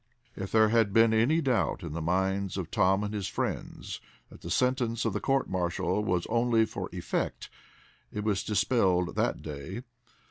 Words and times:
If 0.35 0.51
there 0.51 0.69
had 0.69 0.93
been 0.93 1.13
any 1.13 1.41
doubt 1.41 1.83
in 1.83 1.93
the 1.93 2.01
minds 2.01 2.57
of 2.57 2.71
Tom 2.71 3.03
and 3.03 3.13
his 3.13 3.27
friends 3.27 4.01
that 4.31 4.41
the 4.41 4.49
sentence 4.49 5.05
of 5.05 5.13
the 5.13 5.19
court 5.21 5.47
martial 5.47 6.03
was 6.03 6.25
only 6.27 6.65
for 6.65 6.89
effect, 6.91 7.51
it 8.11 8.23
was 8.23 8.43
dispelled 8.43 9.13
that 9.15 9.43
day. 9.43 9.83